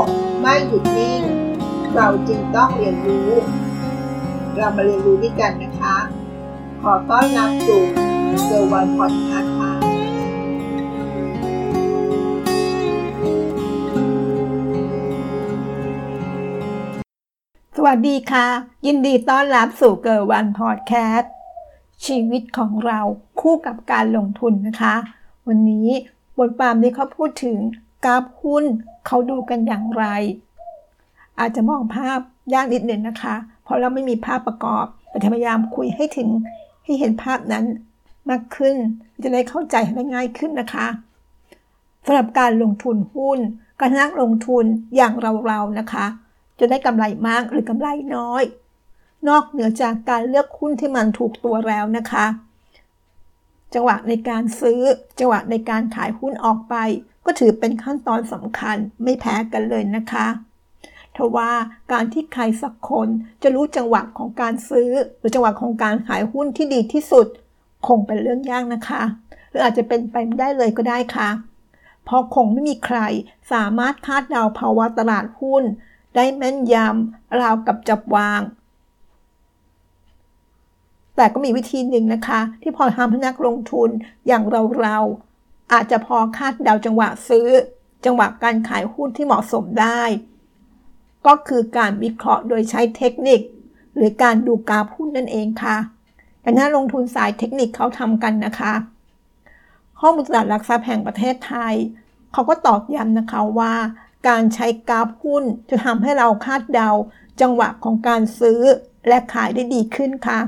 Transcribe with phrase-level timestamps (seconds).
[0.00, 0.04] ก
[0.40, 1.22] ไม่หยุดนิ่ง
[1.94, 3.30] เราจึงต้องเรียนรู้
[4.56, 5.96] เรามาเรียนรู้ด้วยกันนะคะ
[6.82, 7.82] ขอต้อนรับสู่
[8.44, 9.72] เซอร์วันพอดคาส์ค่ะ
[17.76, 18.46] สวัสดีค่ะ
[18.86, 21.32] ยินดีต้อนรับสู่เกิร์วันพอดแคสต์
[22.06, 23.00] ชีวิตของเรา
[23.40, 24.94] คู่กับการลงทุนนะคะ
[25.48, 25.88] วันนี้
[26.38, 27.58] บทความนี้เขาพูดถึง
[28.04, 28.64] กราฟหุ้น
[29.06, 30.04] เขาดูกันอย่างไร
[31.38, 32.18] อาจจะมองภาพ
[32.54, 36.28] ยากนิดหนึ่งนะคะ เพราะเราไม่มีภาพประกอบแต่พยายามคุยให้ถึง
[36.84, 37.64] ให้เห็นภาพนั้น
[38.30, 38.76] มากขึ้น
[39.22, 40.86] จะได้เข้าใจได้ง่ายขึ้นนะคะ
[42.04, 43.38] สำหรับการลงทุนหุ้น
[43.80, 44.64] การนักลงทุน
[44.96, 45.12] อย่าง
[45.46, 46.06] เราๆนะคะ
[46.58, 48.42] จะได้กำไรมากหรือกำไรน้อย
[49.28, 52.26] นอกเหนือจากการเลือกหุ้นที่มันถูกตัวแล้วนะคะ
[53.74, 54.80] จังหวะในการซื้อ
[55.18, 56.74] จังหวะในการขายหุ้นออกไป
[57.24, 60.26] ก็ถือเป็นขั้นตอนสำคัญไม่แพ้กันเลยนะคะ
[61.16, 61.50] ทว่า
[61.92, 63.08] การที่ใครสักคน
[63.42, 67.26] จะรู้จังหวะของการซื้อ หรือจังหวะของการขายหุ้นที่ดีที่สุด
[67.86, 69.02] คงเป็นเรื่องยากนะคะ
[69.48, 71.30] หรืออาจจะเป็นไปไม่ได้เลยก็ได้ค่ะ
[72.04, 72.98] เพราะคงไม่มีใคร
[73.52, 75.64] สามารถคาดเดาภาวะตลาดหุ้น
[76.14, 78.40] ได้แม่นยำราวกับจับวาง
[81.16, 83.88] แต่ก็มีวิธีหนึ่งนะคะ ที่พอทำให้นักลงทุน
[84.26, 84.98] อย่างเราเรา
[85.74, 87.48] อาจจะพอคาดเดาจังหวะซื้อ
[88.04, 90.02] จังหวะการขายหุ้นที่เหมาะสมได้
[91.26, 93.40] ก็คือการวิเคราะห์โดยใช้เทคนิค
[93.94, 95.76] หรือการดูกราฟหุ้นนั่นเองค่ะ
[96.40, 98.72] แต่ถ้าลงทุนสายเทคนิคเขาทำกันนะคะ
[100.00, 101.74] ข้อมูลตลาดหลักทรัพย์แห่งประเทศไทย
[102.32, 103.74] เขาก็ตอกย้ำนะคะว่า
[104.28, 106.90] การใช้กราฟหุ้นจะทำให้เราคาดเดา
[107.40, 108.60] จังหวะของการซื้อ
[109.08, 110.40] และขายได้ดีขึ้นค่ะ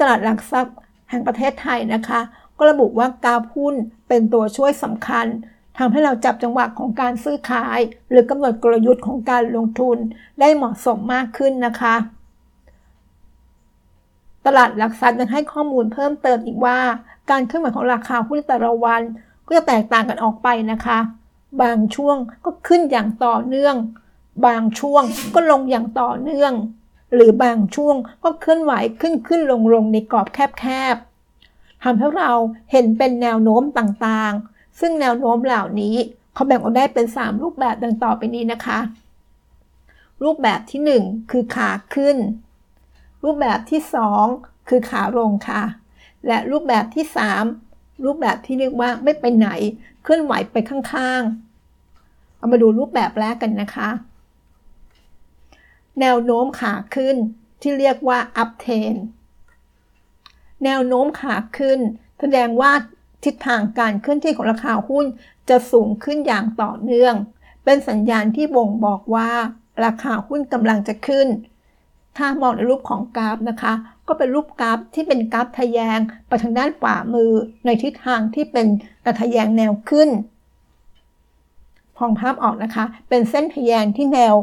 [0.00, 0.76] ตลาดหลักทรัพย์
[1.10, 2.20] แห่งประเทศไทยนะคะ
[2.58, 3.74] ก็ระบุว่ากราฟหุ้น
[4.08, 5.26] เป็นตัวช่วยสำคัญ
[5.78, 7.78] ทำให้เราจับจังหวะของการซื้อขาย
[8.10, 9.96] หรือกำหนดกลยุทธ์ของการลงทุน
[10.40, 11.94] ได้เหมาะสมมากขึ้นนะคะ
[14.46, 16.78] ตลาดหลักทรัพย์ยังให้ข้อมูลเพิ่มเติมอีกว่า
[17.30, 19.02] การเคลื่อนไหวของราคาหุ้นแต่ละวัน
[19.46, 20.98] ก็จะแตกต่างกันออกไปนะคะ
[21.62, 23.76] บางช่วงก็ขึ้นอย่างต่อเนื่อง
[24.46, 25.02] บางช่วง
[25.34, 26.52] ก็ลงอย่างต่อเนื่อง
[27.14, 30.64] หรือบางช่วงก็เคลื่อนไหวขึ้นขึ้นลงลงในกรอบแค
[30.94, 31.11] บๆ
[31.82, 32.30] ทำให้เรา
[32.72, 35.96] เห็นเป็นแนวโน้มต่างๆ ซึ่งแนวโน้มเหล่านี้
[36.34, 38.78] เขาแบ่งออกได้เป็น 3 รูปแบบดังต่อไปนี้นะคะ
[40.22, 42.16] รูปแบบที่ 1 คือขาขึ้น
[43.24, 43.80] รูปแบบที่
[44.24, 45.62] 2 คือขาลงค่ะ
[46.26, 47.04] และรูปแบบที่
[47.54, 49.48] 3 รูปแบบที่เรียกว่าไม่ไปไหน
[50.02, 53.90] เคลื่อนไหวไปข้างๆ เอามาดูรูปแบบแรกกันนะคะ
[56.00, 57.16] แนวโน้มขาขึ้น
[57.60, 58.98] ที่เรียกว่า up trend
[60.64, 61.78] แนวโน้มขาขึ้น
[62.20, 62.72] แสดงว่า
[63.24, 65.06] ทิศทางการเคลื่อนที่ของราคาหุ้น
[65.48, 67.14] จะสูงขึ้นอย่างต่อเนื่อง
[67.64, 69.30] เป็นสัญญาณที่บ่งบอกว่า
[69.84, 71.28] ราคาหุ้นกำลังจะขึ้น
[72.16, 73.72] ถ้ามองในรูปของกราฟนะคะ
[74.08, 77.32] ก็เป็นรูปกราฟที่เป็นกราฟทะแยงไปทางด้านขวามือ
[77.64, 78.66] ในทิศทางที่เป็น
[79.04, 80.08] กระทะแยงแนวขึ้น
[81.96, 84.34] พองภาพออกนะคะ เป็นเส้นทะแยงที่แนว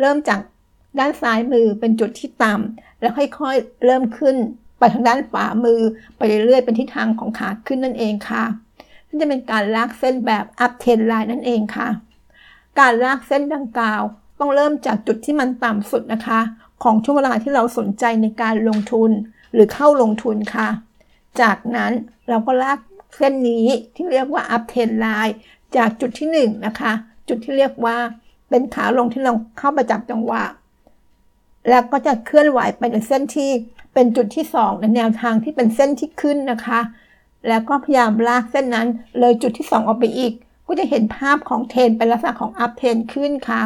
[0.00, 0.40] เริ่มจาก
[0.98, 4.36] ด้านซ้ายมือเป็นจุดที่ต่ำแล้วค่อยๆเริ่มขึ้น
[4.78, 5.80] ไปทางด้านขวามือ
[6.16, 8.44] ไปเรื่อยๆเป็นทิศทางของขาขึ้นนั่นเองค่ะ
[9.06, 11.88] นี่จะเป็นการลากเส้นแบบอัพเทนไลน์นั่นเองค่ะ
[12.78, 14.02] การลากเส้นดังกล่าว
[14.38, 16.40] ต้องเริ่มจากจุดที่มันต่ำสุดนะคะ
[16.82, 19.10] ของช่วงเวลาที่เราสนใจในการลงทุน
[19.52, 20.68] หรือเข้าลงทุนค่ะ
[21.40, 21.92] จากนั้น
[22.28, 22.78] เราก็ลาก
[23.16, 25.36] เส้นนี้ที่เรียกว่าอัพเทนไลน์
[25.76, 26.92] จากจุดที่1นนะคะ
[27.28, 27.96] จุดที่เรียกว่า
[28.48, 30.44] เป็นขาลงที่เราเข้าประจับจังหวะ
[31.70, 33.50] แล้วก็จะเคลื่อนไหวไปในเส้นที่
[34.00, 36.80] เป็นจุดที่2ในแนวทางที่เป็นเส้นที่ขึ้นนะคะ
[37.48, 38.86] แล้วก็พยายามลากเส้นนั้น
[39.18, 40.32] เลยจุดที่ 2 ออกไปอีก
[40.66, 43.62] ก็จะเห็นภาพของเทนเป็นลักษณะของอัพเทนขึ้นค่ะ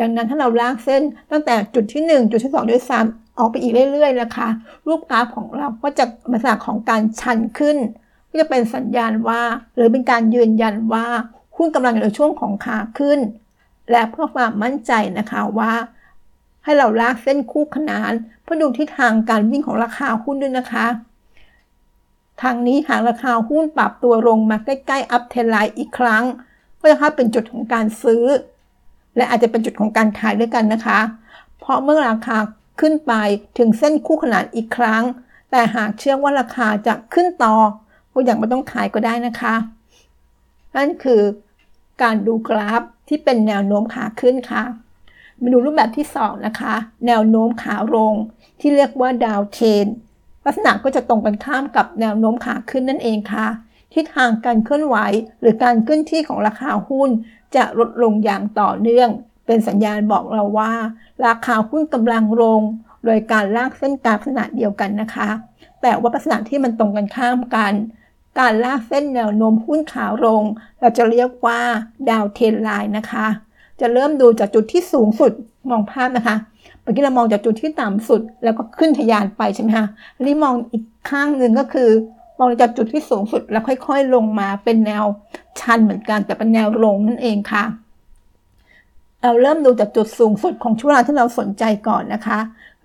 [0.00, 4.48] ดังนั้นถ้าเราลากเส้นตั้งแต่จุดที่ 1 จุดที่2ด้วยซ้ำออกไปอีกเรื่อยๆนะคะ
[4.86, 7.76] รูปกราฟของเราก็จะลักษณะของการชันขึ้น
[8.30, 9.42] ก็จะเป็นสัญญาณว่า
[9.76, 11.06] หรือเป็นการยืนยันว่า
[11.56, 13.18] หุ้นกำลังอยู่ในช่วงของขาขึ้น
[13.90, 15.72] และเพื่อความมั่นใจนะคะว่า
[16.66, 20.86] ให้เราลากเส้นคู่ขนานเพื่อดูทิศทางการวิ่งของราคาหุ้นด้วยนะคะ
[22.42, 26.24] ทางนี้หากราคาหุ้นปรับตัวลงมาใกล้ๆอัพเทนไลน์อีกครั้ง
[26.80, 28.24] ก็จะเป็นจุดของการซื้อ
[29.16, 31.00] และอาจจะเป็นจุดของการขายด้วยกันนะคะ
[31.58, 32.38] เพราะเมื่อราคา
[32.80, 33.12] ขึ้นไป
[33.58, 35.02] ถึงเส้นคู่ขนานอีกครั้ง
[35.50, 37.54] แต่หากเชื่อว่าราคาจะขึ้นต่อ
[38.12, 39.54] ก็อยังไม่ต้องขายก็ได้นะคะ
[40.76, 41.20] นั่นคือ
[42.02, 44.62] การดูกราฟที่เป็นแนวโน้มขาขึ้นค่ะ
[45.42, 46.74] มาดูรูปแบบที่ 2 นะคะ
[47.06, 48.14] แนวโน้มขาลง
[48.60, 49.86] ที่เรียกว่าดาวเทน
[50.44, 53.46] ลักษณะก็จะตรงกันข้ามกับแนวโน้มขาขึ้นนั่นเองค่ะ
[53.94, 54.96] ทิศทางการเคลื่อนไหว
[55.40, 57.10] หรือการเคลื่อนที่ของราคาหุ้น
[57.56, 59.08] จะลดลงอย่างต่อเนื่อง
[59.46, 60.72] เป็นสัญญาณบอกเราว่า
[61.26, 62.60] ราคาหุ้นกำลังลง
[63.04, 65.28] โดยการลากเส้นกราฟขนาดเดียวกันนะคะ
[65.82, 67.72] แต่ว่าลักษณะที่มันตรงกันข้ามกัน
[68.38, 70.42] การลากเส้นแนวโน้มหุ้นขาลง
[70.80, 71.60] เราจะเรียกว่า
[72.10, 73.26] ดาวเทนไลน์นะคะ
[73.80, 75.32] จะเริ่มดูจากจุดที่สูงสุด
[75.70, 76.36] มองภาพนะคะ
[76.82, 79.86] เมื่อกี้เรามองจากจุดที่ต่ำสุด แล้วก็ขึ้นทะยานไปใช่ไหมคะ
[80.16, 81.90] อันนี้มองอีกข้างหนึ่งก็คือ
[82.38, 85.04] มองจากจุดที่สูงสุดแล้วค่อยๆ ลงมาเป็นแนว
[85.60, 87.64] ชันเหมือนกันแต่เป็นแนวลงนั่นเองค่ะ
[89.22, 92.38] เราเริ่มดูจากจุดสูงสุดของช่วงเวลาที่เราสนใจก่อนนะคะ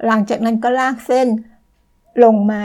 [0.05, 1.27] หลังจากนั้นก็ลากเส้น
[2.23, 2.61] ลงมา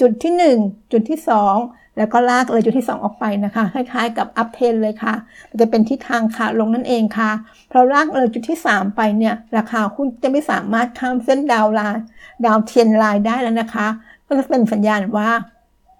[0.00, 0.32] จุดที่
[0.62, 1.18] 1 จุดที่
[1.56, 5.14] 2 แล้วก็ลากเลยจุดที่ 2 ออกไปนะคะ คล้ายๆกับอัพเทนเลยค่ะ
[5.60, 7.30] จะเป็นทิศทางขาลงนั่นเองค่ะ
[7.68, 12.02] เพราะลากเลยจุดที่ 3 ไปเนี่ยราคาหุ้นจะไม่สามารถข้ามเส้นดาวไลน์
[12.46, 13.86] ดาวเทียนไลน์ได้แล้วนะคะ
[14.26, 15.30] ก็จะเป็นสัญญาณว่า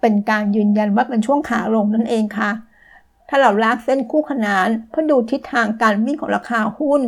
[0.01, 2.51] เป็นการยืนยันว่าเป็นช่วงขาลงนั่นเองค่ะ
[3.29, 7.01] ถ้าเราลากเส้นคู่ขนานเพื่อดูทิศทางการวิ่งของราคาหุ้น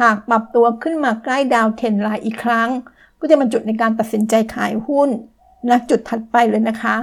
[0.00, 2.68] หากปรับตัวขึ้นมาใกล้ดาวเทนไลน์อีกครั้ง
[3.20, 5.08] ก็จะเป็นจุดในการตัดสินใจขายหุ้น
[5.70, 6.96] ณจุดถัดไปเลยนะคะ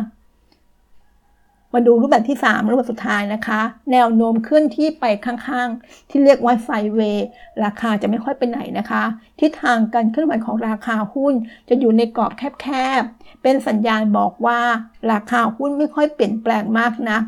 [1.73, 7.27] มาดูรูปแบบที่ 3 รูปแบบสุดท้ายนะคะ แนวโน้มเคลื่อนที่ไปข้างๆ ที่เรียกว่าไซเวย์
[7.63, 9.03] ราคาจะไม่ค่อยไปไหนนะคะ
[9.39, 11.33] ทิศทางการเคลื่อนไหวของราคาหุ้น
[11.69, 12.31] จะอยู่ในกรอบ
[12.62, 12.68] แค
[13.01, 14.59] บๆ เป็นสัญญาณบอกว่า
[15.12, 17.23] ราคาหุ้นไม่ค่อยเปลี่ยนแปลงมากนะัก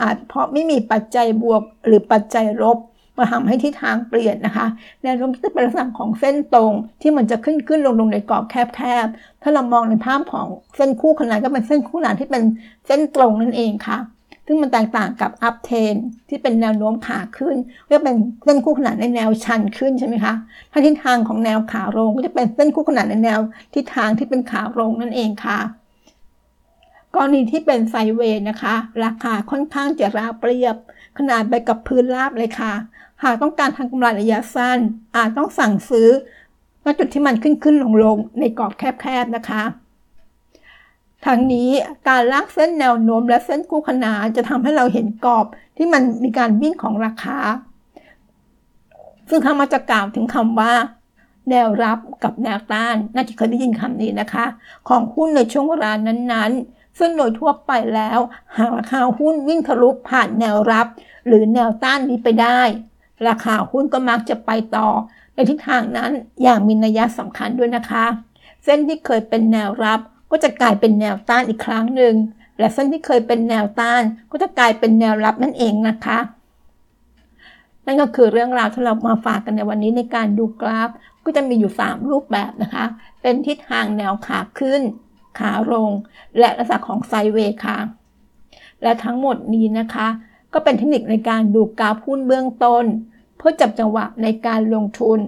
[0.00, 2.78] อาจเพราะไม่มีปัจจัยบวกหรือปัจจัยลบ
[3.18, 4.66] มาทำให้ทิศทางเปลี่ยนนะคะ
[5.02, 6.72] แนวโน้มที่จะเป็นลักษณะของเส้นตรง
[7.02, 10.46] ที่มันจะขึ้นขึ้นลงลงในกรอบแคบๆ ถ้าเรามองในภาพของ
[10.76, 12.42] เส้นคู่ขนานก็เป็นเส้นคู่ขนานที่เป็น
[12.86, 13.98] เส้นตรงนั่นเองค่ะ
[14.46, 15.94] ซึ่งมันแตกต่างกับอัพเทน
[16.28, 17.56] ที่เป็นแนวโน้มขาขึ้น
[17.90, 20.34] ก็เป็นเส้นคู่ขนานในแนวชันขึ้นใช่ไหมคะ
[20.72, 23.40] ถ้าทิศทางของแนวขาลงก็จะเป็นเส้นคู่ขนานในแนว
[23.74, 25.58] ทิศทางที่เป็นขาลงนั่นเองค่ะ
[27.14, 28.74] กรณีที่เป็นไซเวย์นะคะ
[29.04, 30.76] ราคาค่อนข้างจะราบเรียบ
[31.18, 32.72] ขนาดไปกับพื้นราบเลยค่ะ
[33.24, 34.78] หากต้องการทางกำไรระยะสั้น
[35.16, 36.08] อาจต้องสั่งซื้อ
[36.84, 39.62] ณจุดที่มันขึ้นขึ้นลงลงในกรอบแคบๆนะคะ
[41.26, 41.70] ทั้งนี้
[42.08, 47.38] การลากเส้นแนวโน้มและเส้นคู่ขนานจะทำให้เราเห็นกรอบที่มันมีการวิ่งของราคา
[49.28, 50.72] ซึ่งคำมาจะกล่าวถึงคำว่า
[51.50, 54.46] แนวรับกับแนวต้าน น่าจะเคยได้ยินคำนี้นะคะ
[54.88, 58.18] ของหุ้นในช่วงเวลานั้นๆ ซึ่งโดยทั่วไปแล้ว
[58.56, 60.86] หากราคาหุ้นวิ่งทะลุผ่านแนวรับ
[61.26, 62.60] หรือแนวต้านนี้ไปได้
[63.28, 64.88] ราคาหุ้นก็มักจะไปต่อ
[65.34, 66.10] ในทิศทางนั้น
[66.42, 68.04] อย่างมีนัยสำคัญด้วยนะคะ
[68.64, 70.00] เส้นที่เคยเป็นแนวรับ
[70.30, 72.14] ก็จะกลายเป็นแนวต้านอีกครั้งหนึ่ง
[72.58, 76.18] และเส้นที่เคยเป็นแนวต้านก็จะกลายเป็นแนวรับนั่นเองนะคะ
[77.86, 80.90] นั่นก็คือเรื่องราวที่เรามาฝากกันในวันนี้ในการดูกราฟ
[81.24, 82.84] ก็จะมีอยู่ 3 รูปแบบนะคะ
[83.22, 84.82] เป็นทิศทางแนวขาขึ้น
[85.38, 85.90] ขาลง
[86.38, 87.78] และลักษณะของไซเวย์ค่ะ
[88.82, 90.08] และทั้งหมดนี้นะคะ
[90.54, 92.84] ก็เป็นเทคนิคในการดูกราฟหุ้นเบื้องต้น
[93.36, 95.18] เพื่อจับจังหวะในการลงทุน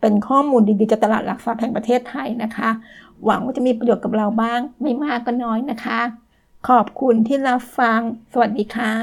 [0.00, 2.70] เป็นข้อมูลดีๆจากตลาดหลักทรัพย์แห่งประเทศไทยนะคะ
[3.24, 6.00] หวังว่าจะมีประโยชน์กับเราบ้าง ไม่มากก็น้อยนะคะ
[6.68, 8.00] ขอบคุณที่รับฟัง
[8.32, 8.94] สวัสดีค่ะ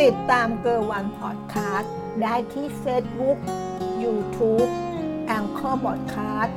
[0.00, 1.92] ติดตามเกอร์วันพอดคาสต์
[2.22, 3.38] ได้ที่ Facebook
[4.02, 4.70] YouTube
[5.26, 6.56] แองเกอร์บอดคาสต์